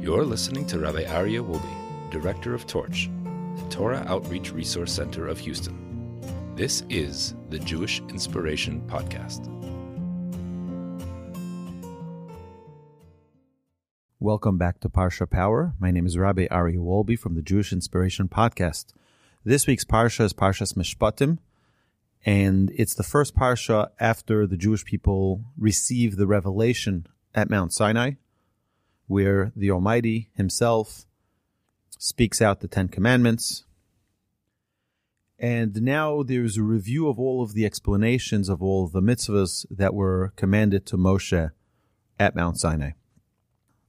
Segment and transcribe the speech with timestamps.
[0.00, 3.10] You're listening to Rabbi Aryeh Wolbe, Director of Torch,
[3.56, 6.56] the Torah Outreach Resource Center of Houston.
[6.56, 9.46] This is the Jewish Inspiration Podcast.
[14.18, 15.74] Welcome back to Parsha Power.
[15.78, 18.94] My name is Rabbi Aryeh Wolbe from the Jewish Inspiration Podcast.
[19.44, 21.36] This week's Parsha is Parshas Mishpatim,
[22.24, 28.12] and it's the first Parsha after the Jewish people receive the revelation at Mount Sinai,
[29.10, 31.04] where the Almighty Himself
[31.98, 33.64] speaks out the Ten Commandments.
[35.36, 39.66] And now there's a review of all of the explanations of all of the mitzvahs
[39.68, 41.50] that were commanded to Moshe
[42.20, 42.92] at Mount Sinai.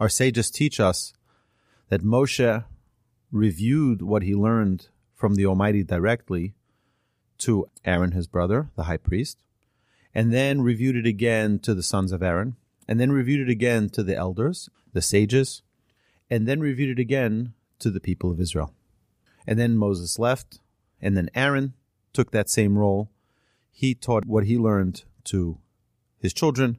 [0.00, 1.12] Our sages teach us
[1.90, 2.64] that Moshe
[3.30, 6.54] reviewed what he learned from the Almighty directly
[7.38, 9.38] to Aaron, his brother, the high priest,
[10.12, 12.56] and then reviewed it again to the sons of Aaron,
[12.88, 15.62] and then reviewed it again to the elders, the sages,
[16.30, 18.72] and then reviewed it again to the people of Israel.
[19.46, 20.60] And then Moses left,
[21.00, 21.74] and then Aaron
[22.12, 23.10] took that same role.
[23.70, 25.58] He taught what he learned to
[26.18, 26.78] his children,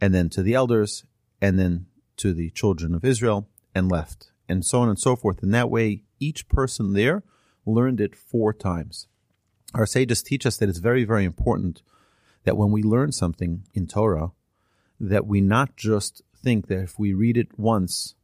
[0.00, 1.04] and then to the elders,
[1.40, 5.42] and then to the children of Israel, and left, and so on and so forth.
[5.42, 7.22] And that way, each person there
[7.64, 9.06] learned it four times.
[9.74, 11.82] Our sages teach us that it's very, very important
[12.44, 14.30] that when we learn something in Torah,
[15.00, 18.14] that we not just think that if we read it once,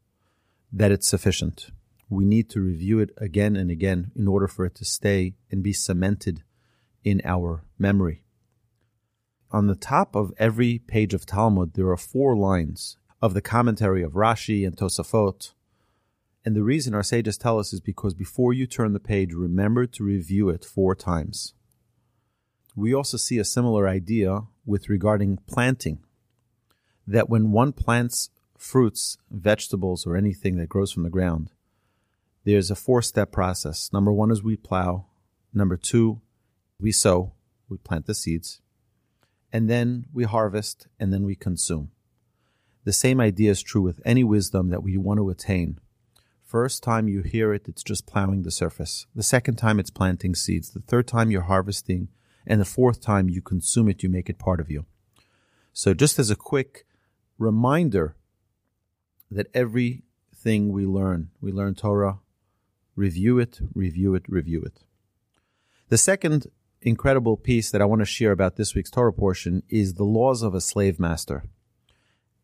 [0.73, 1.71] that it's sufficient.
[2.09, 5.63] We need to review it again and again in order for it to stay and
[5.63, 6.43] be cemented
[7.05, 8.23] in our memory.
[9.51, 14.03] On the top of every page of Talmud, there are four lines of the commentary
[14.03, 15.53] of Rashi and Tosafot.
[16.45, 19.87] And the reason our sages tell us is because before you turn the page, remember
[19.87, 21.55] to review it four times.
[22.75, 26.01] We also see a similar idea with regarding planting
[27.07, 31.51] that when one plants fruits, vegetables, or anything that grows from the ground,
[32.45, 33.93] there's a four step process.
[33.93, 35.07] Number one is we plow.
[35.53, 36.21] Number two,
[36.81, 37.33] we sow,
[37.69, 38.61] we plant the seeds.
[39.53, 41.91] And then we harvest, and then we consume.
[42.85, 45.79] The same idea is true with any wisdom that we want to attain.
[46.43, 49.07] First time you hear it, it's just plowing the surface.
[49.15, 50.71] The second time, it's planting seeds.
[50.71, 52.09] The third time, you're harvesting.
[52.47, 54.85] And the fourth time, you consume it, you make it part of you.
[55.73, 56.85] So, just as a quick
[57.43, 58.17] reminder
[59.31, 62.21] that everything we learn, we learn Torah,
[62.97, 64.85] review it, review it, review it.
[65.89, 66.47] The second
[66.81, 70.43] incredible piece that I want to share about this week's Torah portion is the laws
[70.43, 71.45] of a slave master.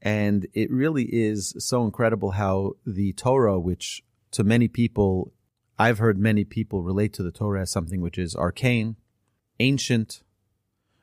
[0.01, 5.33] And it really is so incredible how the Torah, which to many people,
[5.79, 8.97] I've heard many people relate to the Torah as something which is arcane,
[9.59, 10.23] ancient,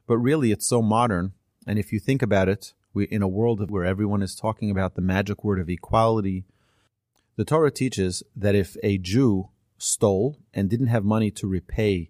[0.07, 1.33] but really it's so modern.
[1.67, 4.95] And if you think about it, we in a world where everyone is talking about
[4.95, 6.45] the magic word of equality.
[7.35, 12.09] The Torah teaches that if a Jew stole and didn't have money to repay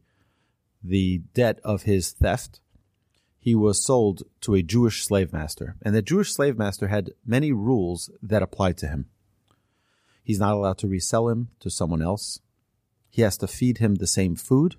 [0.83, 2.61] the debt of his theft,
[3.39, 5.75] he was sold to a Jewish slave master.
[5.81, 9.07] And the Jewish slave master had many rules that applied to him.
[10.23, 12.39] He's not allowed to resell him to someone else.
[13.09, 14.75] He has to feed him the same food.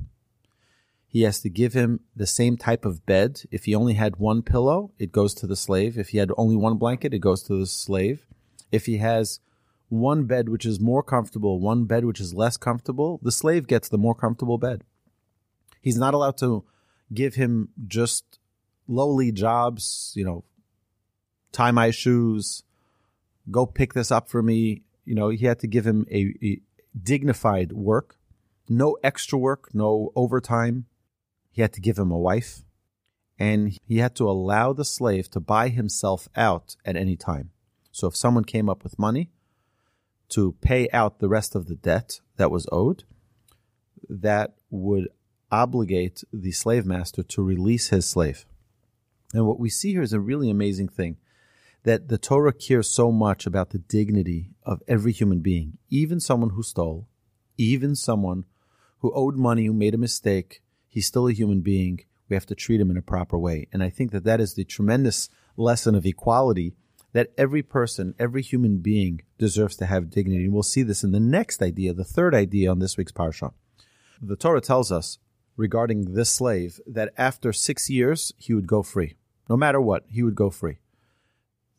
[1.08, 3.42] He has to give him the same type of bed.
[3.50, 5.96] If he only had one pillow, it goes to the slave.
[5.96, 8.26] If he had only one blanket, it goes to the slave.
[8.70, 9.40] If he has
[9.88, 13.88] one bed which is more comfortable, one bed which is less comfortable, the slave gets
[13.88, 14.84] the more comfortable bed.
[15.80, 16.64] He's not allowed to
[17.14, 18.38] give him just
[18.88, 20.44] lowly jobs, you know,
[21.52, 22.64] tie my shoes,
[23.50, 24.82] go pick this up for me.
[25.04, 26.60] You know, he had to give him a, a
[27.00, 28.16] dignified work,
[28.68, 30.86] no extra work, no overtime,
[31.56, 32.66] he had to give him a wife,
[33.38, 37.50] and he had to allow the slave to buy himself out at any time.
[37.92, 39.30] So if someone came up with money
[40.28, 43.04] to pay out the rest of the debt that was owed,
[44.06, 45.08] that would
[45.50, 48.44] obligate the slave master to release his slave.
[49.32, 51.16] And what we see here is a really amazing thing
[51.84, 56.50] that the Torah cares so much about the dignity of every human being, even someone
[56.50, 57.08] who stole,
[57.56, 58.44] even someone
[58.98, 60.60] who owed money, who made a mistake,
[60.96, 62.00] he's still a human being.
[62.26, 63.68] We have to treat him in a proper way.
[63.70, 66.72] And I think that that is the tremendous lesson of equality
[67.12, 70.44] that every person, every human being deserves to have dignity.
[70.44, 73.52] And we'll see this in the next idea, the third idea on this week's Parsha.
[74.22, 75.18] The Torah tells us
[75.58, 79.16] regarding this slave that after six years, he would go free.
[79.50, 80.78] No matter what, he would go free.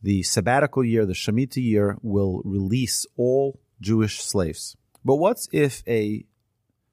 [0.04, 4.78] The sabbatical year, the Shemitah year, will release all Jewish slaves.
[5.04, 6.24] But what's if a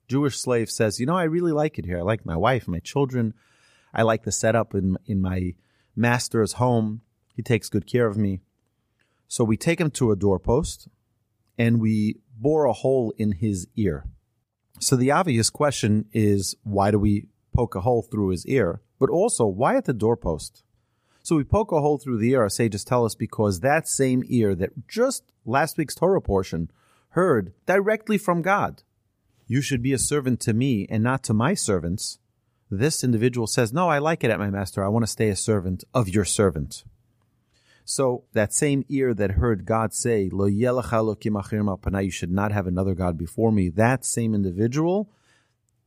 [0.08, 1.98] Jewish slave says, you know, I really like it here.
[1.98, 3.34] I like my wife, my children.
[3.92, 5.54] I like the setup in in my
[5.96, 7.02] master's home.
[7.34, 8.40] He takes good care of me.
[9.28, 10.88] So we take him to a doorpost
[11.58, 14.04] and we bore a hole in his ear.
[14.80, 18.80] So the obvious question is why do we poke a hole through his ear?
[18.98, 20.62] But also, why at the doorpost?
[21.22, 24.22] So we poke a hole through the ear, our sages tell us, because that same
[24.26, 26.70] ear that just last week's Torah portion
[27.10, 28.82] heard directly from God,
[29.46, 32.18] you should be a servant to me and not to my servants.
[32.70, 34.84] This individual says, No, I like it at my master.
[34.84, 36.84] I want to stay a servant of your servant.
[37.84, 43.18] So that same ear that heard God say, Lo you should not have another God
[43.18, 45.10] before me, that same individual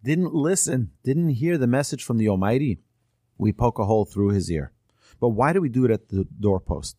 [0.03, 2.77] didn't listen, didn't hear the message from the Almighty.
[3.37, 4.71] We poke a hole through his ear.
[5.19, 6.95] But why do we do it at the doorpost?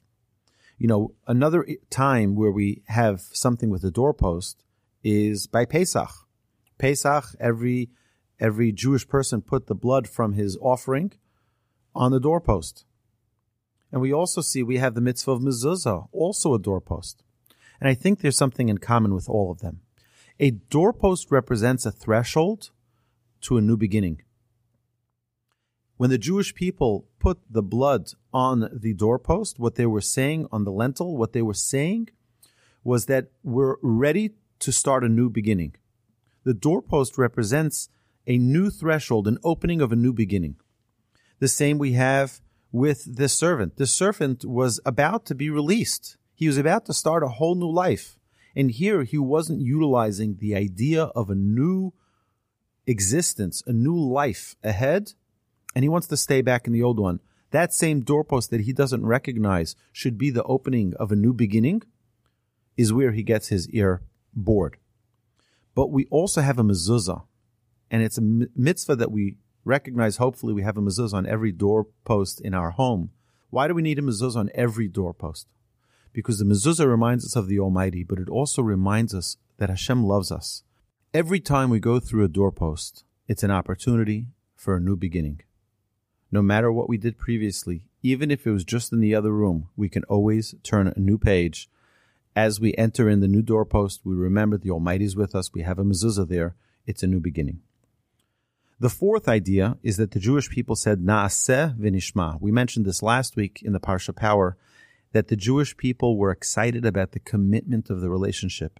[0.78, 4.64] You know, another time where we have something with the doorpost
[5.02, 6.10] is by Pesach.
[6.78, 7.90] Pesach, every
[8.40, 11.12] every Jewish person put the blood from his offering
[11.94, 12.84] on the doorpost.
[13.90, 17.22] And we also see we have the mitzvah of mezuzah, also a doorpost.
[17.80, 19.80] And I think there's something in common with all of them.
[20.38, 22.70] A doorpost represents a threshold
[23.42, 24.22] to a new beginning.
[25.96, 30.64] When the Jewish people put the blood on the doorpost, what they were saying on
[30.64, 32.10] the lentil, what they were saying
[32.84, 35.74] was that we're ready to start a new beginning.
[36.44, 37.88] The doorpost represents
[38.26, 40.56] a new threshold, an opening of a new beginning.
[41.38, 42.40] The same we have
[42.72, 43.76] with this servant.
[43.76, 46.16] This servant was about to be released.
[46.34, 48.18] He was about to start a whole new life.
[48.54, 51.92] And here he wasn't utilizing the idea of a new
[52.86, 55.12] existence, a new life ahead,
[55.74, 57.20] and he wants to stay back in the old one.
[57.50, 61.82] That same doorpost that he doesn't recognize should be the opening of a new beginning
[62.76, 64.02] is where he gets his ear
[64.34, 64.76] bored.
[65.78, 67.22] But we also have a mezuzah,
[67.88, 72.40] and it's a mitzvah that we recognize, hopefully, we have a mezuzah on every doorpost
[72.40, 73.12] in our home.
[73.50, 75.46] Why do we need a mezuzah on every doorpost?
[76.12, 80.02] Because the mezuzah reminds us of the Almighty, but it also reminds us that Hashem
[80.02, 80.64] loves us.
[81.14, 84.26] Every time we go through a doorpost, it's an opportunity
[84.56, 85.42] for a new beginning.
[86.32, 89.68] No matter what we did previously, even if it was just in the other room,
[89.76, 91.70] we can always turn a new page.
[92.36, 95.52] As we enter in the new doorpost, we remember the Almighty is with us.
[95.52, 96.54] We have a mezuzah there.
[96.86, 97.60] It's a new beginning.
[98.80, 102.40] The fourth idea is that the Jewish people said Naaseh v'nishma.
[102.40, 104.56] We mentioned this last week in the Parsha Power,
[105.12, 108.78] that the Jewish people were excited about the commitment of the relationship.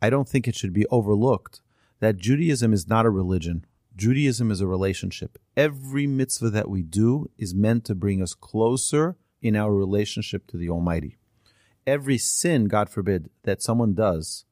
[0.00, 1.60] I don't think it should be overlooked
[2.00, 3.64] that Judaism is not a religion.
[3.96, 5.38] Judaism is a relationship.
[5.56, 10.56] Every mitzvah that we do is meant to bring us closer in our relationship to
[10.56, 11.16] the Almighty.
[11.88, 14.44] Every sin, God forbid, that someone does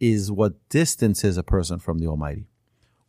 [0.00, 2.50] is what distances a person from the Almighty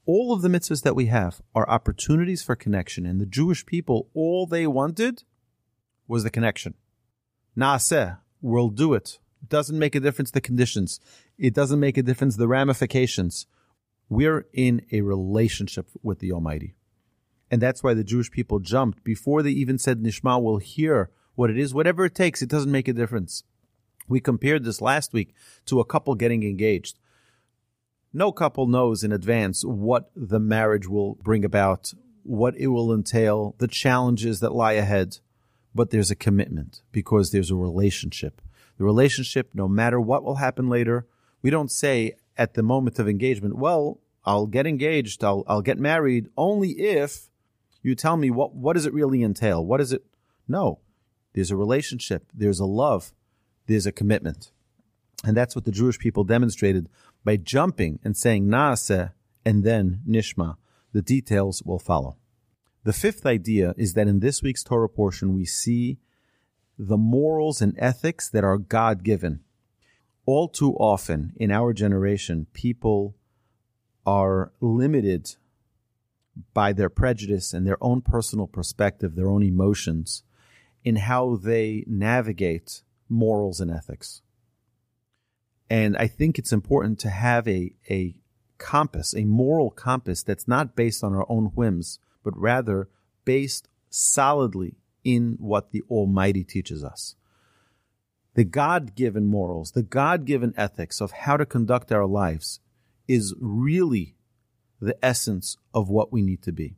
[0.06, 3.06] all of the mitzvahs that we have are opportunities for connection.
[3.06, 5.24] And the Jewish people, all they wanted
[6.08, 6.74] was the connection.
[7.58, 9.20] Naaseh, we'll do it.
[9.42, 11.00] It doesn't make a difference the conditions.
[11.38, 13.48] It doesn't make a difference the ramifications.
[14.10, 16.76] We're in a relationship with the Almighty.
[17.50, 19.04] And that's why the Jewish people jumped.
[19.04, 21.74] Before they even said Nishma, we'll hear what it is.
[21.74, 23.44] Whatever it takes, it doesn't make a difference.
[24.08, 25.34] We compared this last week
[25.66, 26.98] to a couple getting engaged
[28.14, 31.94] no couple knows in advance what the marriage will bring about,
[32.24, 35.20] what it will entail, the challenges that lie ahead.
[35.74, 38.42] But there's a commitment because there's a relationship.
[38.78, 41.08] The relationship, no matter what will happen later,
[41.42, 45.80] we don't say at the moment of engagement, well, I'll get engaged, I'll, I'll get
[45.80, 47.30] married only if
[47.82, 49.66] you tell me what, what does it really entail?
[49.66, 50.04] What is it?
[50.48, 50.80] No,
[51.34, 53.14] there's a relationship, there's a love,
[53.68, 54.52] there's a commitment.
[55.24, 56.90] And that's what the Jewish people demonstrated
[57.24, 59.12] by jumping and saying Naaseh
[59.46, 60.58] and then Nishma.
[60.94, 62.18] The details will follow.
[62.84, 66.00] The fifth idea is that in this week's Torah portion, we see
[66.78, 69.42] the morals and ethics that are God given.
[70.26, 73.16] All too often in our generation, people
[74.06, 75.36] are limited
[76.54, 80.24] by their prejudice and their own personal perspective, their own emotions,
[80.84, 84.22] in how they navigate morals and ethics.
[85.70, 88.16] And I think it's important to have a, a
[88.58, 92.90] compass, a moral compass that's not based on our own whims, but rather
[93.26, 97.16] based solidly in what the Almighty teaches us.
[98.34, 102.60] The God given morals, the God given ethics of how to conduct our lives
[103.08, 104.16] is really
[104.80, 106.78] the essence of what we need to be.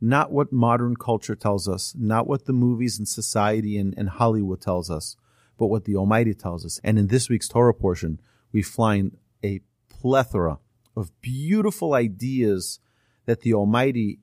[0.00, 4.60] Not what modern culture tells us, not what the movies and society and, and Hollywood
[4.60, 5.16] tells us,
[5.58, 6.80] but what the Almighty tells us.
[6.84, 8.20] And in this week's Torah portion,
[8.52, 10.58] we find a plethora
[10.96, 12.80] of beautiful ideas
[13.26, 14.20] that the Almighty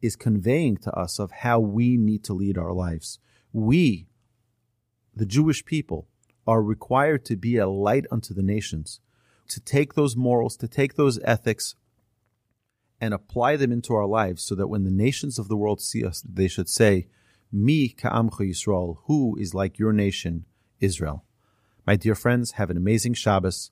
[0.00, 3.18] is conveying to us of how we need to lead our lives.
[3.52, 4.06] We,
[5.14, 6.06] the Jewish people,
[6.46, 9.00] are required to be a light unto the nations,
[9.48, 11.74] to take those morals, to take those ethics,
[13.04, 16.02] and apply them into our lives so that when the nations of the world see
[16.02, 17.06] us, they should say,
[17.52, 20.46] Mi ka'amcha Yisrael, who is like your nation,
[20.80, 21.22] Israel.
[21.86, 23.70] My dear friends, have an amazing Shabbos.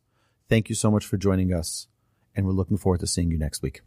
[0.50, 1.88] Thank you so much for joining us,
[2.36, 3.80] and we're looking forward to seeing you next week.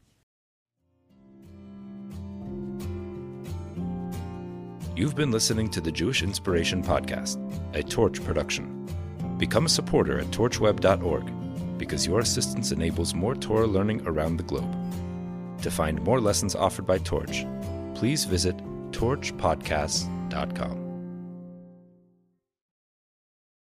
[4.95, 7.37] You've been listening to the Jewish Inspiration Podcast,
[7.75, 8.87] a Torch production.
[9.37, 14.73] Become a supporter at torchweb.org because your assistance enables more Torah learning around the globe.
[15.65, 17.43] To find more lessons offered by Torch,
[17.95, 18.55] please visit
[18.91, 20.84] torchpodcasts.com.